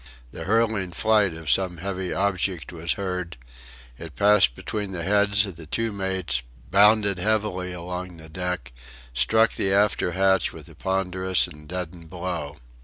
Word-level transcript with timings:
The 0.31 0.45
hurtling 0.45 0.93
flight 0.93 1.35
of 1.35 1.47
some 1.47 1.77
heavy 1.77 2.11
object 2.11 2.73
was 2.73 2.93
heard; 2.93 3.37
it 3.99 4.15
passed 4.15 4.55
between 4.55 4.93
the 4.93 5.03
heads 5.03 5.45
of 5.45 5.57
the 5.57 5.67
two 5.67 5.91
mates, 5.91 6.41
bounded 6.71 7.19
heavily 7.19 7.71
along 7.71 8.17
the 8.17 8.27
deck, 8.27 8.73
struck 9.13 9.51
the 9.51 9.71
after 9.71 10.13
hatch 10.13 10.51
with 10.51 10.67
a 10.69 10.73
ponderous 10.73 11.45
and 11.45 11.67
deadened 11.67 12.09
blow. 12.09 12.57